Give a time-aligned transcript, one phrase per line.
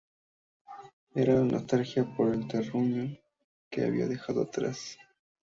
[1.13, 3.15] Era la nostalgia por el terruño
[3.69, 4.97] que había dejado atrás.